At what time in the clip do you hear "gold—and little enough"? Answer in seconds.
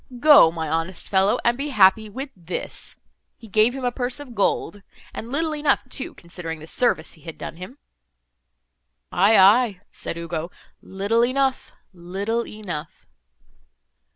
4.33-5.87